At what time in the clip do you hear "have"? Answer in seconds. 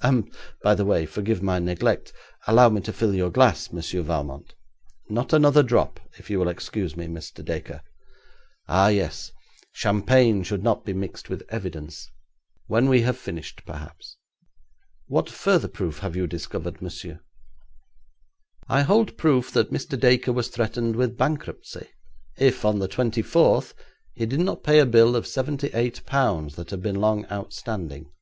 13.02-13.18, 15.98-16.14